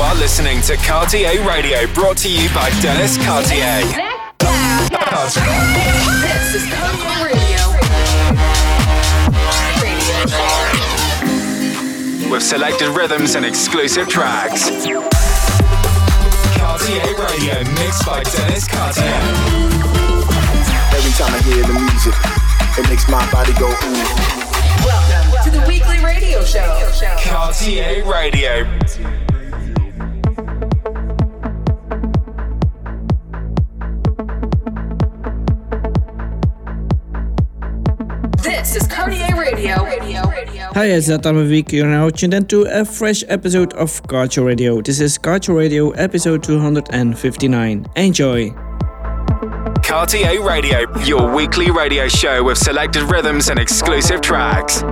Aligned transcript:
are 0.00 0.14
listening 0.14 0.62
to 0.62 0.76
Cartier 0.76 1.46
Radio, 1.46 1.86
brought 1.92 2.16
to 2.18 2.30
you 2.30 2.48
by 2.54 2.70
Dennis 2.80 3.16
Cartier. 3.18 3.82
This 6.20 6.54
is 6.54 6.64
Cartier 6.72 7.24
Radio. 7.26 7.60
With 12.30 12.42
selected 12.42 12.88
rhythms 12.96 13.34
and 13.34 13.44
exclusive 13.44 14.08
tracks. 14.08 14.70
Cartier 16.56 17.14
Radio, 17.18 17.64
mixed 17.74 18.06
by 18.06 18.22
Dennis 18.22 18.66
Cartier. 18.68 19.20
Every 20.96 21.12
time 21.12 21.34
I 21.34 21.40
hear 21.44 21.62
the 21.66 21.74
music, 21.74 22.14
it 22.78 22.88
makes 22.88 23.08
my 23.08 23.30
body 23.30 23.52
go 23.54 23.68
ooh. 23.68 24.40
Welcome 24.86 25.44
to 25.44 25.50
the 25.50 25.64
weekly 25.68 25.98
radio 26.02 26.42
show. 26.44 26.90
Cartier 27.22 28.04
Radio. 28.04 28.66
Hi, 40.72 40.86
it's 40.86 41.08
week. 41.48 41.72
You're 41.72 41.86
now 41.88 42.10
tuned 42.10 42.32
into 42.32 42.62
a 42.62 42.84
fresh 42.84 43.24
episode 43.26 43.72
of 43.74 44.00
Cartier 44.06 44.44
Radio. 44.44 44.80
This 44.80 45.00
is 45.00 45.18
Cartier 45.18 45.54
Radio 45.56 45.90
episode 45.90 46.44
259. 46.44 47.86
Enjoy. 47.96 48.50
Cartier 49.82 50.40
Radio, 50.46 50.86
your 51.00 51.34
weekly 51.34 51.72
radio 51.72 52.06
show 52.06 52.44
with 52.44 52.56
selected 52.56 53.02
rhythms 53.02 53.48
and 53.48 53.58
exclusive 53.58 54.20
tracks. 54.20 54.82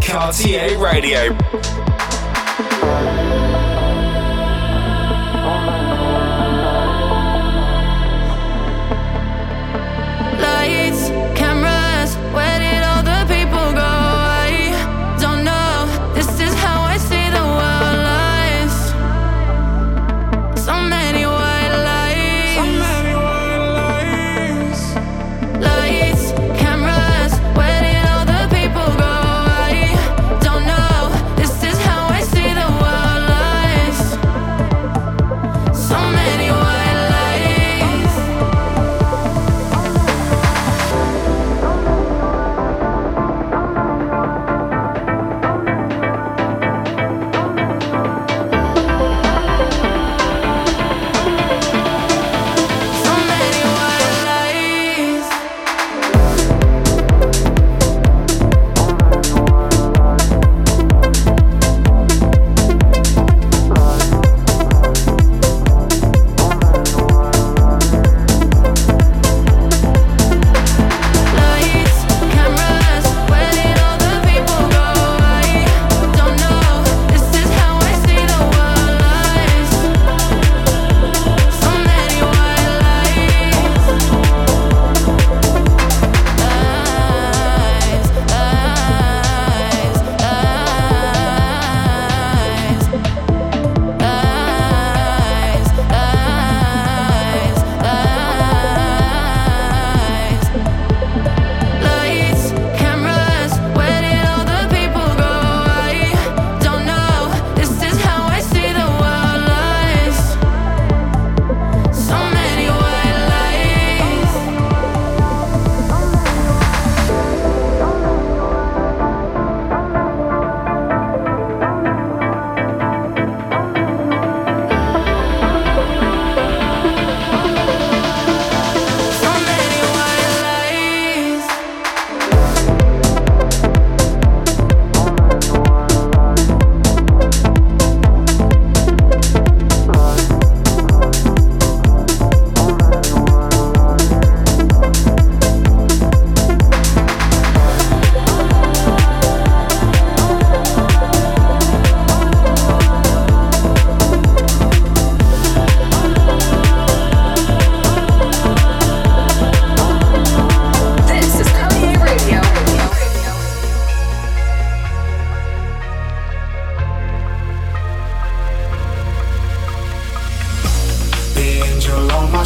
Cartier 0.00 0.78
Radio. 0.78 1.36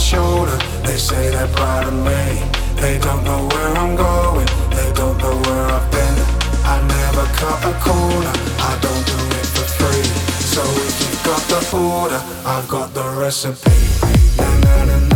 Shoulder, 0.06 0.56
they 0.84 0.96
say 0.96 1.30
they're 1.30 1.52
proud 1.58 1.84
of 1.88 1.94
me. 1.94 2.22
They 2.80 2.96
don't 2.98 3.24
know 3.24 3.42
where 3.50 3.72
I'm 3.82 3.96
going, 3.96 4.46
they 4.70 4.88
don't 4.94 5.18
know 5.18 5.34
where 5.46 5.66
I've 5.76 5.90
been. 5.90 6.16
I 6.74 6.76
never 6.96 7.24
cut 7.40 7.58
a 7.70 7.74
corner, 7.82 8.34
I 8.70 8.72
don't 8.84 9.04
do 9.12 9.18
it 9.38 9.46
for 9.54 9.66
free. 9.78 10.06
So 10.54 10.62
if 10.86 10.94
you've 11.02 11.24
got 11.30 11.42
the 11.50 11.60
order, 11.76 12.22
I've 12.44 12.68
got 12.68 12.94
the 12.94 13.06
recipe. 13.18 13.78
Na 14.38 14.48
na 14.86 14.96
na 15.10 15.15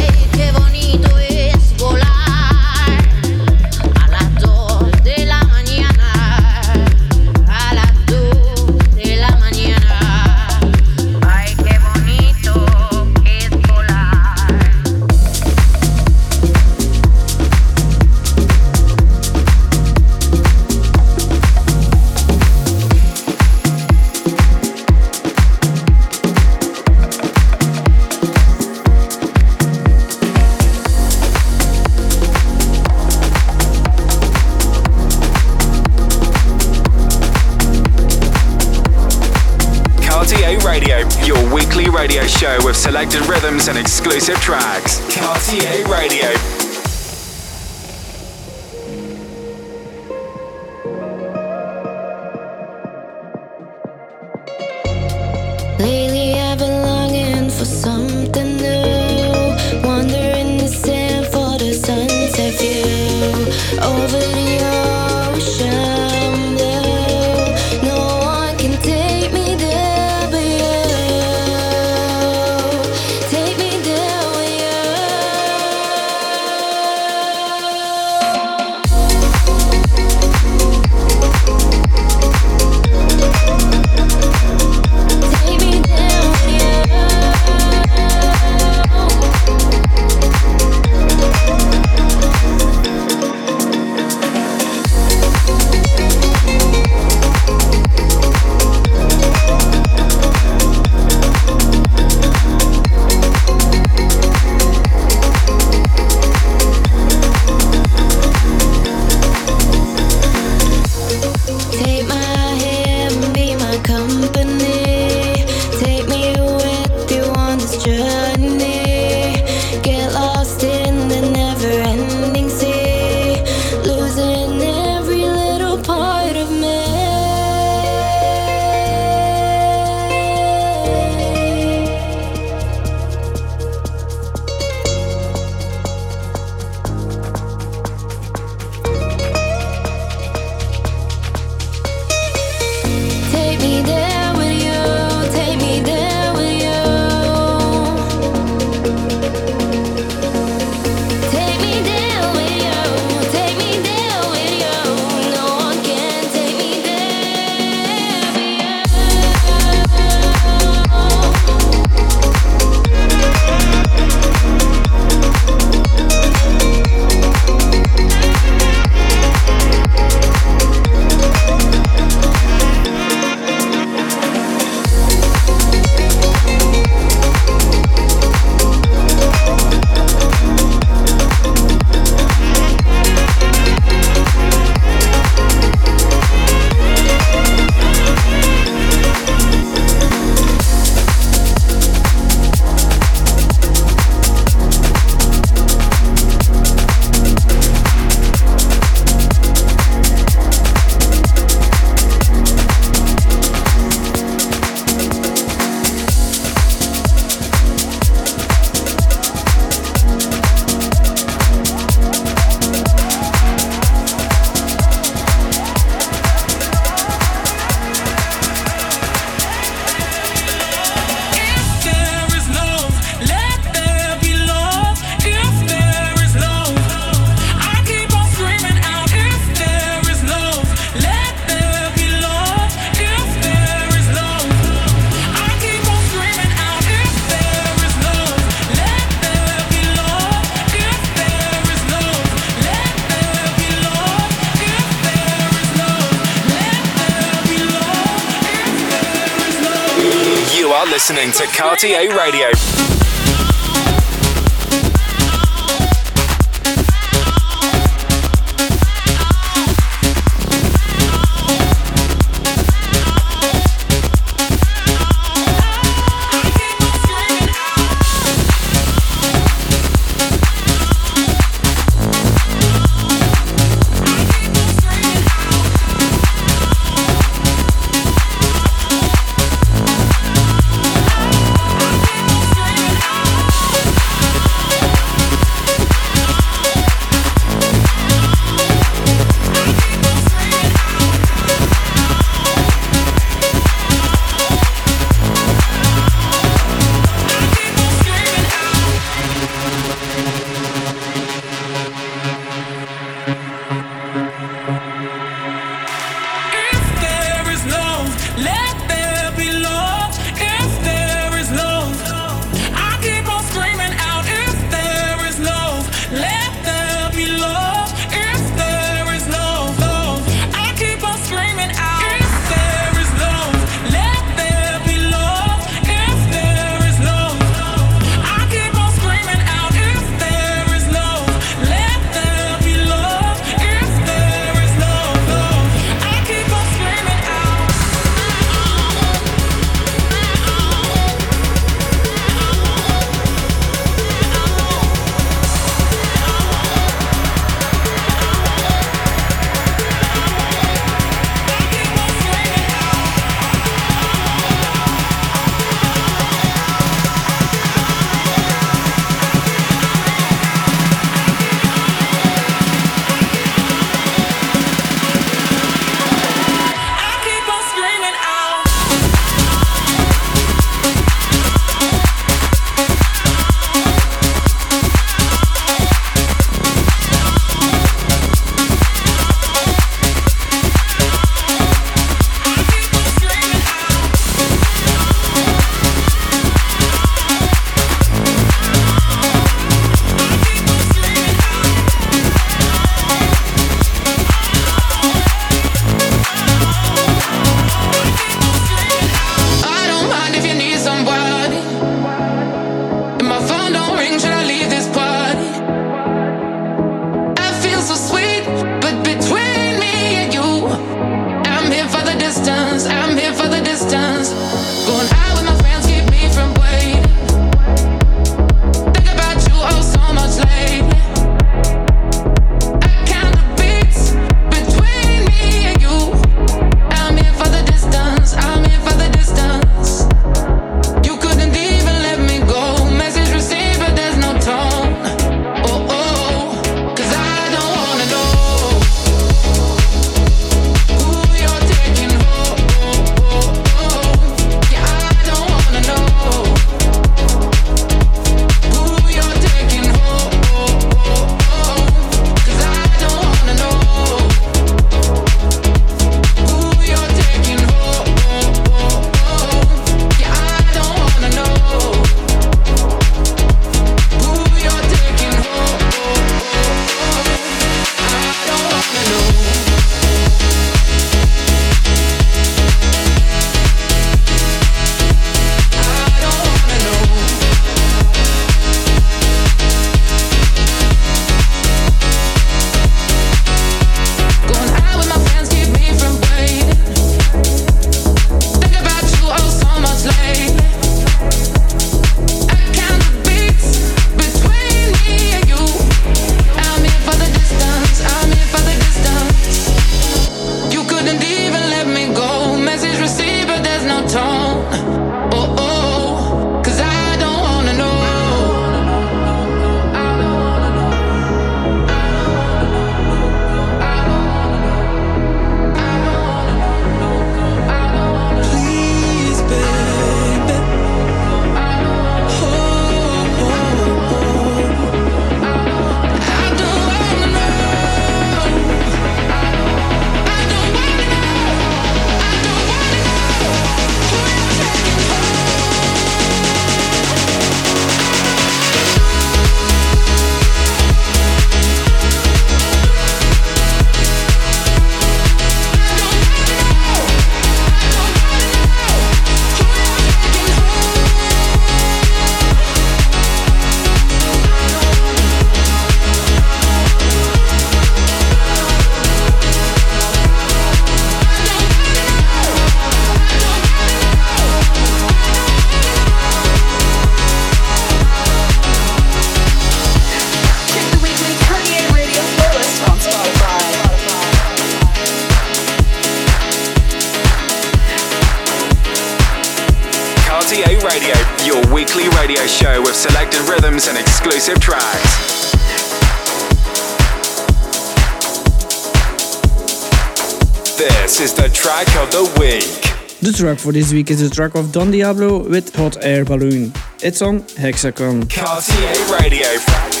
track 593.41 593.57
for 593.57 593.71
this 593.71 593.91
week 593.91 594.11
is 594.11 594.19
the 594.21 594.29
track 594.29 594.53
of 594.53 594.71
Don 594.71 594.91
Diablo 594.91 595.39
with 595.49 595.75
Hot 595.75 595.97
Air 596.05 596.23
Balloon. 596.23 596.71
It's 597.01 597.23
on 597.23 597.39
Hexagon. 597.57 598.27
Cartier 598.27 598.93
Radio. 599.19 600.00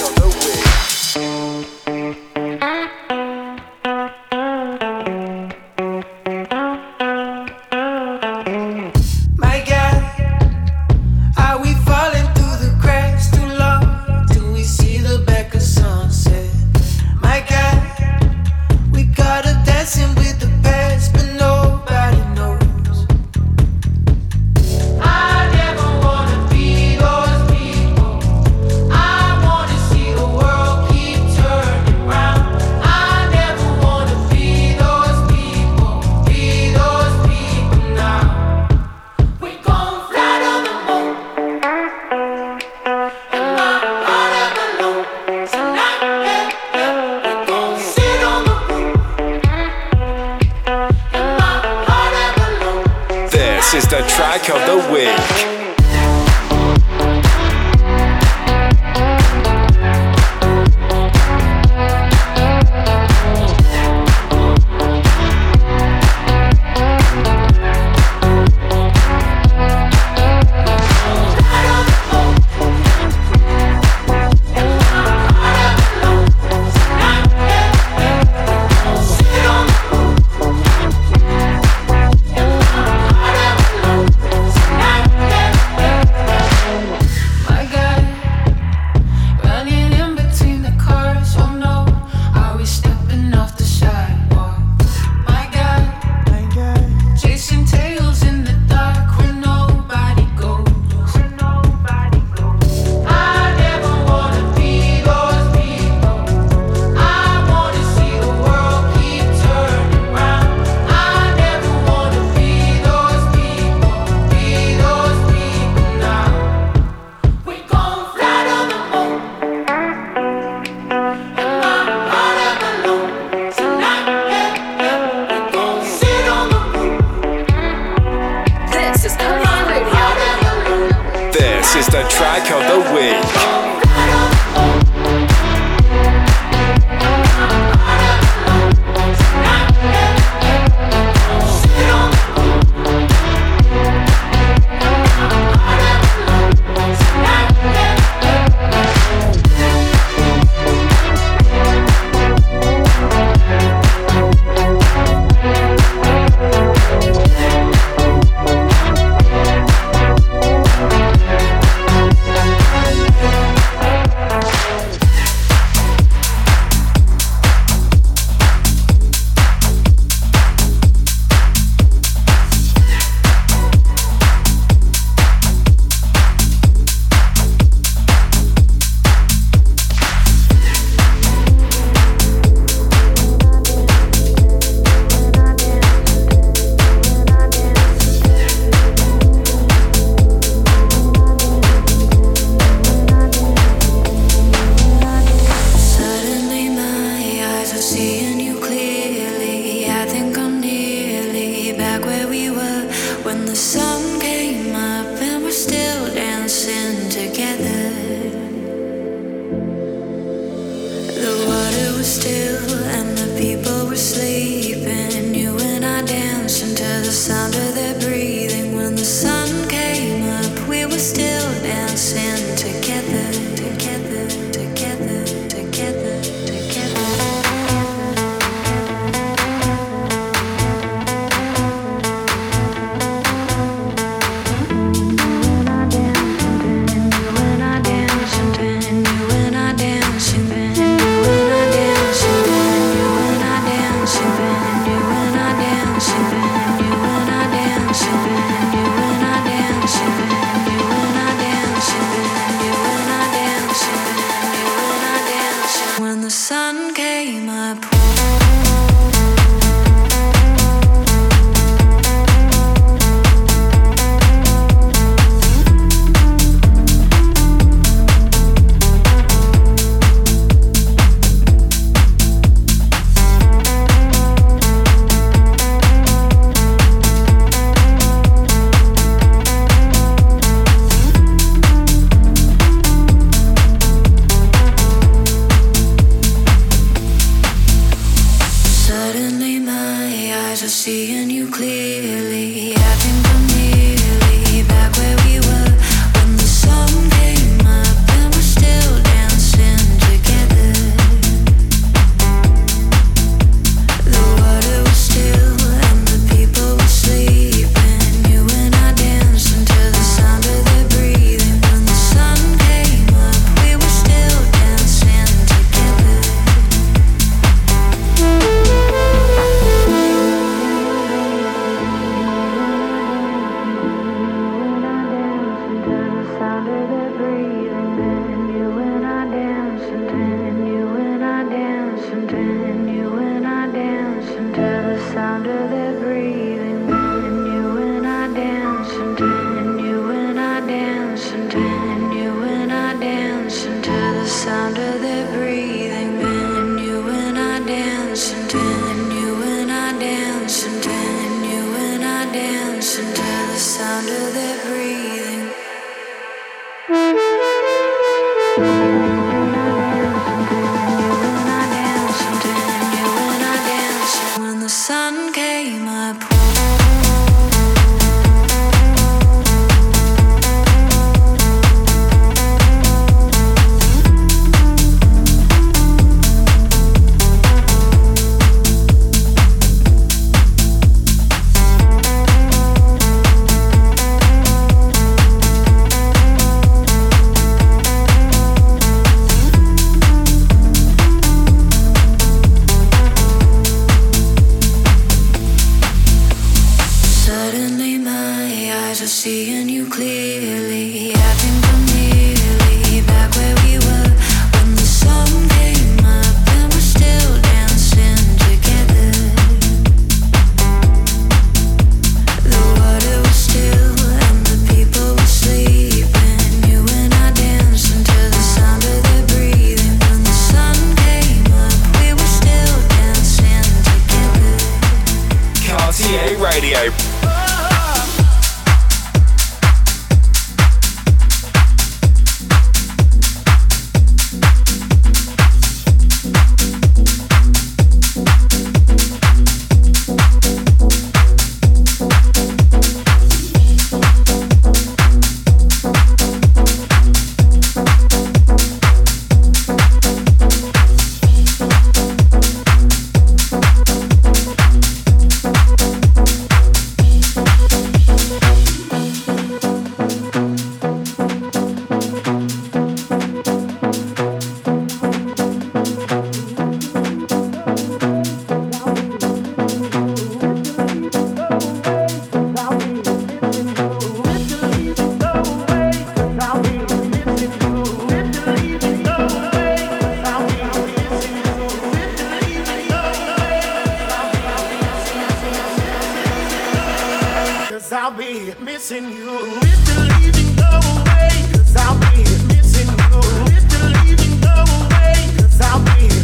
be 488.31 488.53
missing 488.63 489.11
you. 489.11 489.31
Mr. 489.59 489.95
leaving, 490.09 490.55
go 490.55 490.71
away. 490.95 491.29
Cause 491.51 491.75
I'll 491.75 491.99
be 491.99 492.23
missing 492.47 492.87
you. 492.87 493.19
Mr. 493.51 493.79
leaving, 494.05 494.39
go 494.39 494.55
away. 494.79 495.15
Cause 495.37 495.59
I'll 495.59 495.83
be 495.83 496.20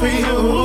for 0.00 0.08
you. 0.08 0.63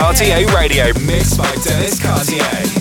Cartier 0.00 0.46
Radio, 0.56 0.98
mixed 1.00 1.36
by 1.36 1.54
Dennis 1.56 2.00
Cartier. 2.00 2.79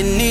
you 0.00 0.16
need 0.16 0.29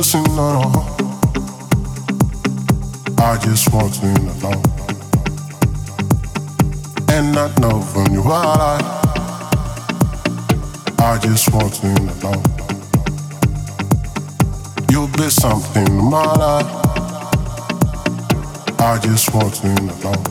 at 0.00 0.56
all. 0.56 0.96
I 3.18 3.36
just 3.44 3.70
walked 3.70 4.02
in 4.02 4.16
alone. 4.16 4.64
And 7.10 7.34
not 7.34 7.58
know 7.60 7.82
from 7.82 8.14
you 8.14 8.22
I. 8.22 8.80
I 11.00 11.18
just 11.18 11.52
walked 11.52 11.84
in 11.84 12.08
alone. 12.08 12.42
You'll 14.90 15.08
be 15.08 15.28
something 15.28 15.84
to 15.84 15.92
my 15.92 16.32
life. 16.32 16.66
I 18.80 18.98
just 19.02 19.34
walked 19.34 19.64
in 19.64 19.76
alone. 19.76 20.24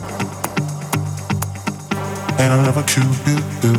And 2.40 2.52
I 2.54 2.64
never 2.64 2.82
cupid 2.82 3.44
do. 3.60 3.72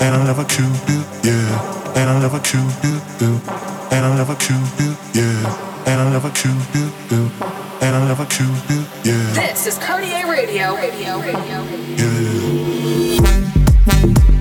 And 0.00 0.14
I 0.16 0.24
never 0.24 0.44
cupid, 0.44 1.04
yeah. 1.22 1.94
And 1.94 2.08
I 2.08 2.20
never 2.20 2.40
cupid 2.40 3.02
do 3.18 3.65
and 3.90 4.04
I'll 4.04 4.36
yeah, 5.14 5.86
and 5.86 6.00
I'll 6.00 6.12
and 7.80 7.96
I'll 7.96 8.16
yeah. 9.04 9.32
This 9.34 9.66
is 9.66 9.78
Cartier 9.78 10.26
Radio, 10.30 10.74
radio, 10.74 11.20
radio, 11.20 11.62
radio. 11.64 12.02
yeah. 13.22 14.35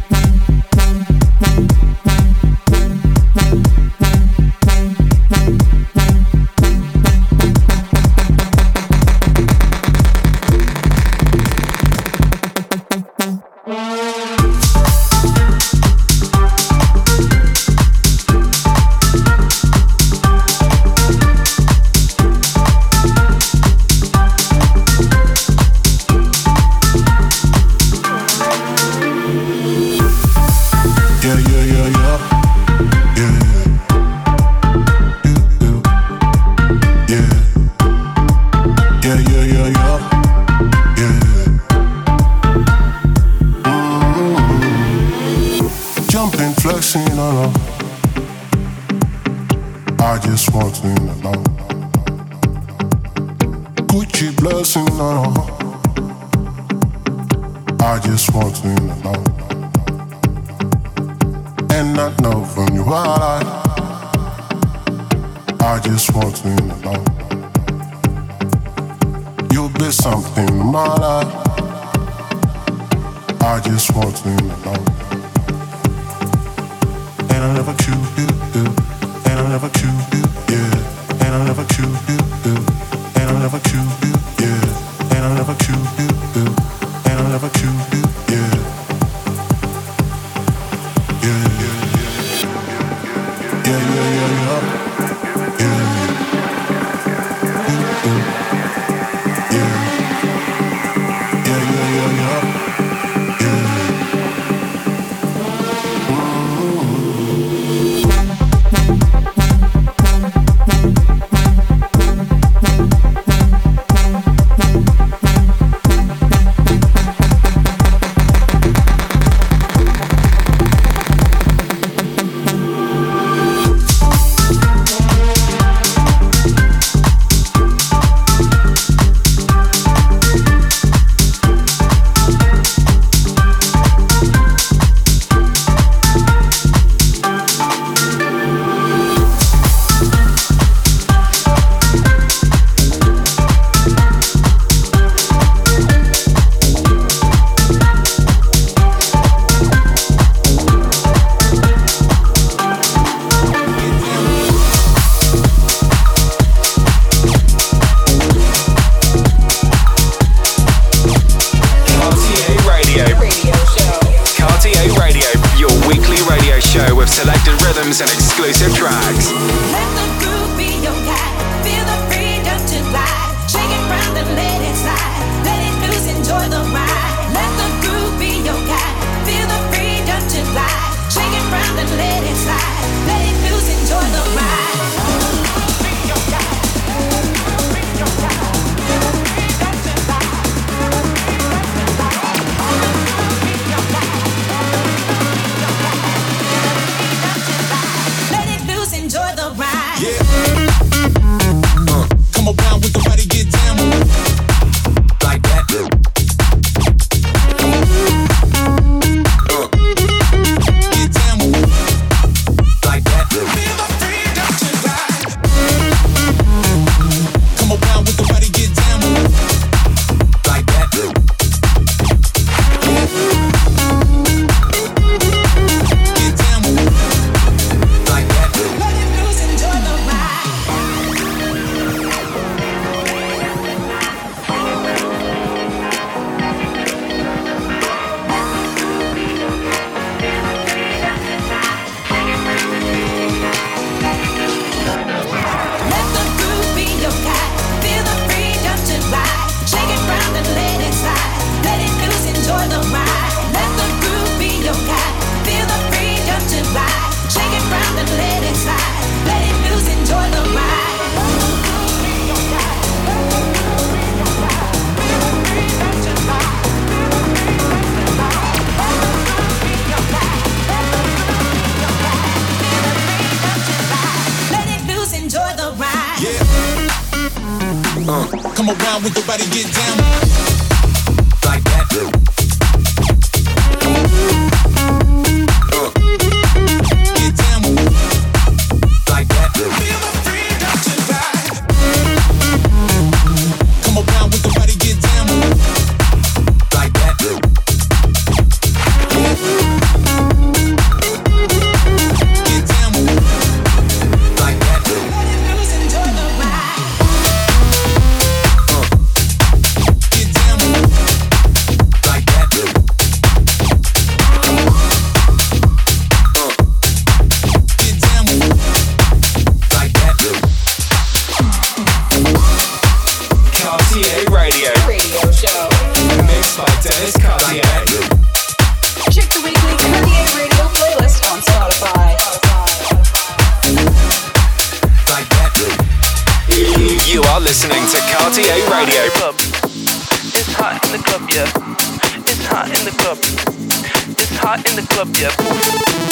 Hot 344.55 344.69
in 344.71 344.75
the 344.77 344.87
club, 344.87 345.09
yeah. 345.19 345.35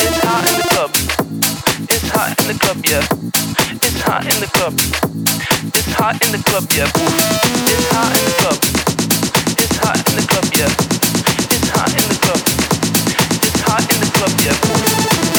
It's 0.03 0.19
hot 0.19 0.43
in 0.43 0.55
the 0.59 0.67
club. 0.67 0.91
It's 1.87 2.09
hot 2.11 2.35
in 2.41 2.47
the 2.51 2.57
club, 2.59 2.83
yeah. 2.83 2.99
It's 3.79 4.01
hot 4.03 4.27
in 4.27 4.39
the 4.43 4.49
club. 4.51 4.75
It's 5.71 5.93
hot 5.95 6.19
in 6.19 6.31
the 6.35 6.43
club, 6.43 6.67
yeah. 6.75 6.91
It's 6.91 7.87
hot 7.95 8.11
in 8.11 8.23
the 8.27 8.35
club. 8.43 8.59
It's 9.63 9.77
hot 9.79 9.95
in 9.95 10.15
the 10.19 10.27
club, 10.27 10.47
yeah. 10.59 10.67
It's 11.55 11.69
hot 11.71 11.95
in 11.95 12.03
the 12.11 12.19
club. 12.19 12.41
It's 13.47 13.63
hot 13.63 13.87
in 13.87 13.99
the 14.03 14.11
club, 14.11 14.35
yeah. 14.43 14.59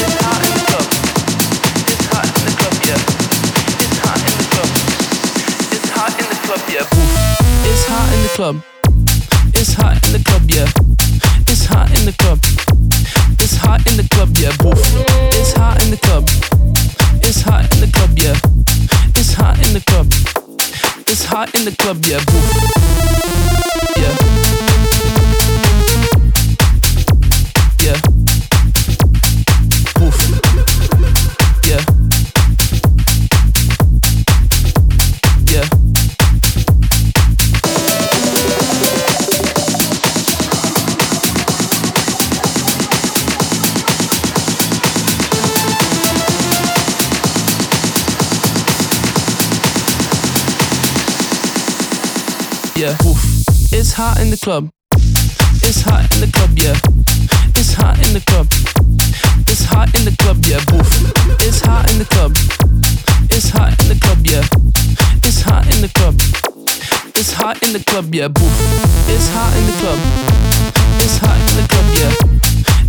It's 0.00 0.16
hot 0.24 0.40
in 0.40 0.52
the 0.56 0.64
club. 0.64 0.88
It's 1.84 2.08
hot 2.08 2.24
in 2.24 2.42
the 2.48 2.56
club, 2.56 2.76
yeah. 2.88 3.04
It's 3.84 4.00
hot 4.00 4.20
in 4.24 4.32
the 4.40 4.48
club. 4.48 4.70
It's 5.76 5.88
hot 5.92 6.16
in 6.16 6.26
the 6.32 6.40
club, 6.40 6.64
yeah. 6.72 6.88
It's 7.68 7.84
hot 7.84 8.08
in 8.16 8.20
the 8.24 8.32
club. 8.32 8.56
It's 9.52 9.72
hot 9.76 9.92
in 10.08 10.10
the 10.16 10.22
club, 10.24 10.44
yeah. 10.48 10.72
It's 11.52 11.66
hot 11.66 11.92
in 11.92 12.06
the 12.08 12.16
club. 12.16 12.73
Hot 13.64 13.80
in 13.90 13.96
the 13.96 14.06
club, 14.10 14.30
yeah. 14.36 14.54
Boof. 14.58 14.78
It's 15.32 15.52
hot 15.52 15.82
in 15.84 15.90
the 15.90 15.96
club. 15.96 16.28
It's 17.22 17.40
hot 17.40 17.72
in 17.74 17.80
the 17.80 17.90
club, 17.92 18.10
yeah. 18.16 18.36
It's 19.16 19.32
hot 19.32 19.56
in 19.66 19.72
the 19.72 19.80
club. 19.80 20.06
It's 21.08 21.24
hot 21.24 21.54
in 21.54 21.64
the 21.64 21.74
club, 21.76 22.04
yeah. 22.04 22.22
Boof. 22.26 23.73
Hot 54.14 54.22
in 54.22 54.30
the 54.30 54.36
club. 54.36 54.70
It's 55.66 55.82
hot 55.82 56.06
in 56.14 56.20
the 56.20 56.30
club, 56.30 56.50
yeah. 56.54 56.76
It's 57.58 57.74
hot 57.74 57.98
in 58.06 58.12
the 58.14 58.20
club. 58.20 58.46
It's 59.50 59.64
hot 59.64 59.90
in 59.98 60.04
the 60.04 60.14
club, 60.22 60.38
yeah. 60.46 60.62
Boof. 60.70 60.86
It's 61.40 61.60
hot 61.60 61.90
in 61.90 61.98
the 61.98 62.04
club. 62.04 62.32
It's 63.30 63.50
hot 63.50 63.74
in 63.82 63.88
the 63.88 63.98
club, 63.98 64.20
yeah. 64.22 64.44
It's 65.26 65.42
hot 65.42 65.66
in 65.74 65.80
the 65.82 65.88
club. 65.88 66.14
It's 67.16 67.32
hot 67.32 67.62
in 67.62 67.72
the 67.72 67.82
club, 67.82 68.14
yeah. 68.14 68.28
Boof. 68.28 68.54
It's 69.10 69.28
hot 69.34 69.52
in 69.58 69.66
the 69.66 69.76
club. 69.82 69.98
It's 71.02 71.18
hot 71.18 71.40
in 71.50 71.54
the 71.58 71.66
club, 71.66 71.88
yeah. 71.98 72.12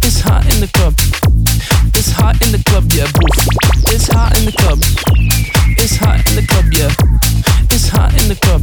It's 0.05 0.21
hot 0.21 0.45
in 0.53 0.61
the 0.61 0.69
club. 0.77 1.34
It's 2.07 2.13
hot 2.13 2.39
in 2.45 2.51
the 2.51 2.61
club, 2.65 2.83
yeah. 2.93 3.07
It's 3.91 4.07
hot 4.07 4.37
in 4.37 4.45
the 4.45 4.51
club. 4.51 4.77
It's 5.75 5.95
hot 5.95 6.19
in 6.29 6.35
the 6.35 6.45
club, 6.45 6.65
yeah. 6.71 6.91
It's 7.71 7.89
hot 7.89 8.13
in 8.21 8.27
the 8.29 8.35
club. 8.35 8.61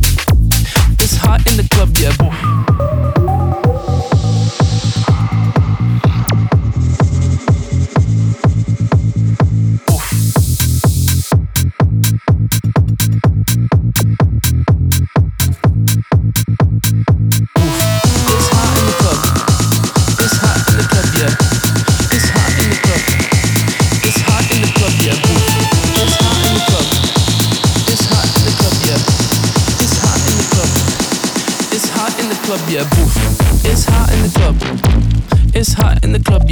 It's 1.00 1.16
hot 1.16 1.44
in 1.50 1.56
the 1.56 1.66
club, 1.68 1.90
yeah. 1.98 3.21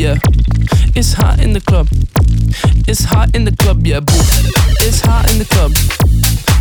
yeah. 0.00 0.16
It's 0.96 1.12
hot 1.12 1.40
in 1.40 1.52
the 1.52 1.60
club. 1.60 1.86
It's 2.88 3.04
hot 3.04 3.34
in 3.36 3.44
the 3.44 3.54
club, 3.54 3.86
yeah, 3.86 4.00
boo. 4.00 4.14
It's 4.80 5.00
hot 5.02 5.30
in 5.30 5.38
the 5.38 5.44
club. 5.44 5.72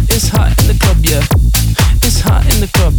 It's 0.10 0.28
hot 0.28 0.60
in 0.60 0.68
the 0.68 0.78
club, 0.78 0.98
yeah. 1.04 1.24
It's 2.04 2.20
hot 2.20 2.44
in 2.54 2.60
the 2.60 2.68
club. 2.68 2.94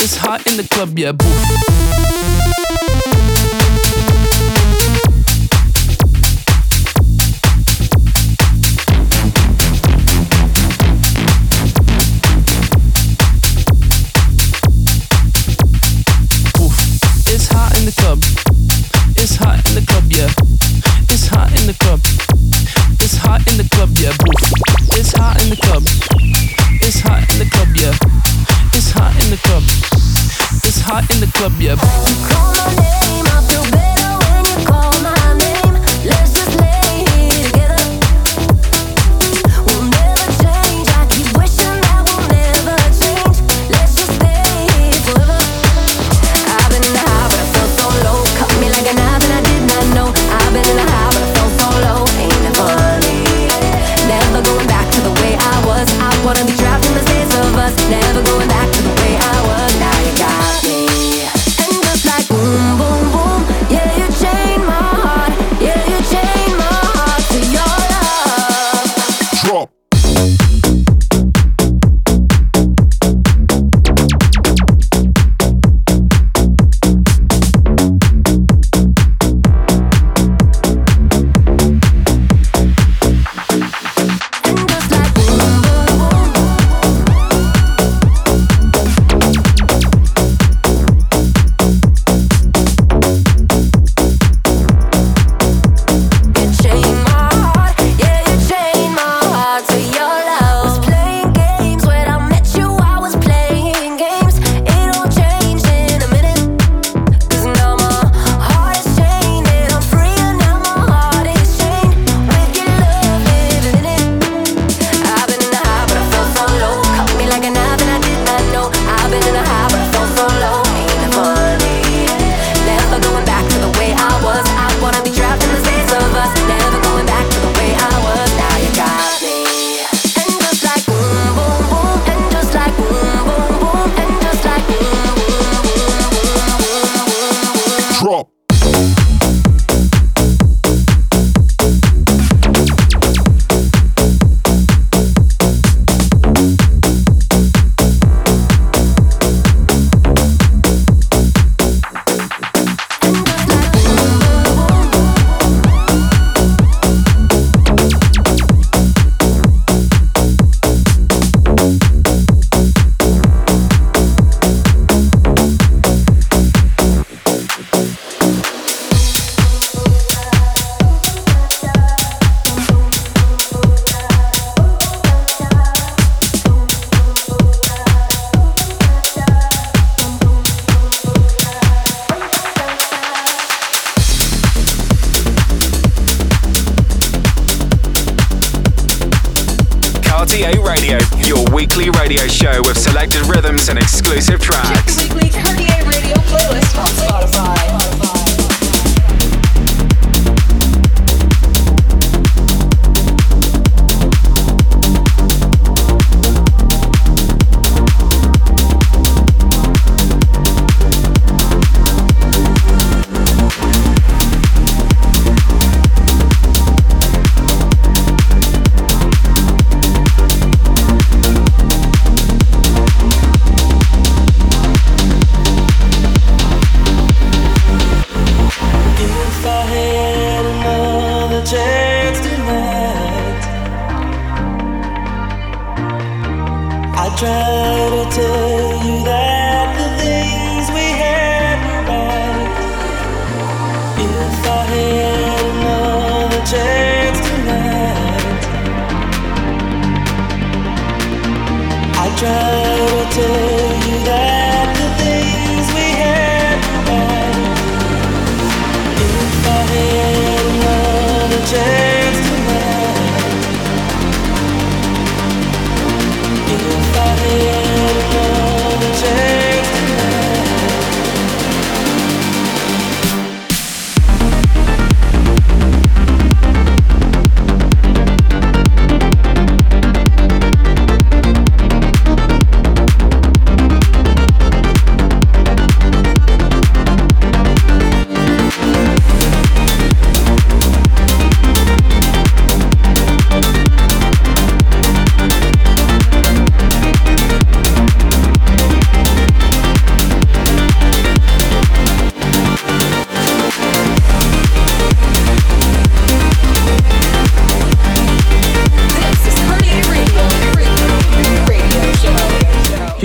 It's 0.00 0.16
hot 0.16 0.46
in 0.46 0.56
the 0.56 0.66
club, 0.66 0.98
yeah, 0.98 1.12
boo. 1.12 2.83
yeah. 24.04 24.12
It's 24.98 25.12
hot 25.12 25.42
in 25.42 25.48
the 25.48 25.56
club. 25.56 25.82
It's 26.82 27.00
hot 27.00 27.22
in 27.32 27.38
the 27.38 27.48
club, 27.50 27.68
yeah. 27.74 27.96
It's 28.74 28.90
hot 28.90 29.14
in 29.24 29.30
the 29.30 29.38
club. 29.38 29.62
It's 30.64 30.80
hot 30.80 31.10
in 31.14 31.20
the 31.20 31.30
club, 31.32 31.52
yeah. 31.58 32.83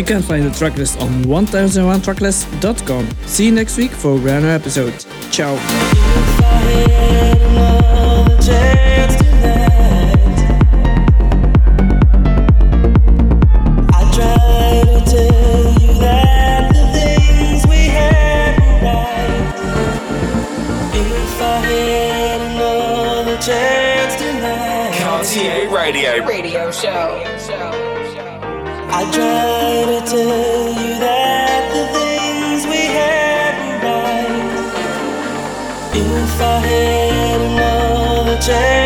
Can 0.03 0.21
find 0.21 0.43
the 0.45 0.49
tracklist 0.49 0.99
on 1.01 1.23
1001tracklist.com. 1.25 3.09
See 3.25 3.45
you 3.45 3.51
next 3.51 3.77
week 3.77 3.91
for 3.91 4.15
a 4.17 4.19
brand 4.19 4.43
new 4.45 4.51
episode. 4.51 4.93
Ciao. 5.31 5.57
I 13.91 14.11
try 14.13 14.81
to 14.85 14.99
tell 15.09 15.73
you 15.81 15.93
that 15.99 16.71
the 16.73 16.85
things 16.93 17.65
we 17.67 17.87
had 17.87 18.59
were 18.59 18.77
right. 18.85 19.55
If 20.95 21.41
I 21.41 21.43
had 21.65 22.41
another 22.51 23.37
chance 23.41 24.15
tonight, 24.15 24.93
Cartier 25.01 25.69
Radio. 25.69 26.25
Radio 26.25 26.71
show 26.71 27.23
change 38.49 38.78